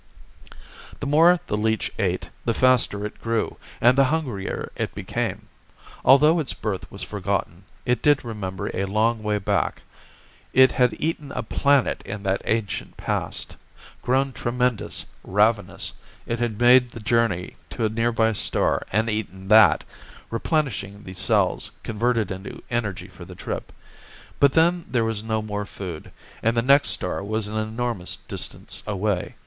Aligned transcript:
The 0.99 1.05
more 1.05 1.39
the 1.45 1.55
leech 1.55 1.91
ate, 1.99 2.29
the 2.43 2.55
faster 2.55 3.05
it 3.05 3.21
grew 3.21 3.57
and 3.79 3.95
the 3.95 4.05
hungrier 4.05 4.71
it 4.75 4.95
became. 4.95 5.47
Although 6.03 6.39
its 6.39 6.55
birth 6.55 6.91
was 6.91 7.03
forgotten, 7.03 7.65
it 7.85 8.01
did 8.01 8.25
remember 8.25 8.71
a 8.73 8.85
long 8.85 9.21
way 9.21 9.37
back. 9.37 9.83
It 10.53 10.71
had 10.71 10.95
eaten 10.97 11.31
a 11.33 11.43
planet 11.43 12.01
in 12.03 12.23
that 12.23 12.41
ancient 12.45 12.97
past. 12.97 13.55
Grown 14.01 14.31
tremendous, 14.31 15.05
ravenous, 15.23 15.93
it 16.25 16.39
had 16.39 16.59
made 16.59 16.89
the 16.89 16.99
journey 16.99 17.55
to 17.69 17.85
a 17.85 17.89
nearby 17.89 18.33
star 18.33 18.81
and 18.91 19.07
eaten 19.07 19.49
that, 19.49 19.83
replenishing 20.31 21.03
the 21.03 21.13
cells 21.13 21.69
converted 21.83 22.31
into 22.31 22.63
energy 22.71 23.07
for 23.07 23.23
the 23.23 23.35
trip. 23.35 23.71
But 24.39 24.53
then 24.53 24.83
there 24.89 25.05
was 25.05 25.21
no 25.21 25.43
more 25.43 25.67
food, 25.67 26.11
and 26.41 26.57
the 26.57 26.63
next 26.63 26.89
star 26.89 27.23
was 27.23 27.47
an 27.47 27.55
enormous 27.57 28.15
distance 28.15 28.81
away. 28.87 29.35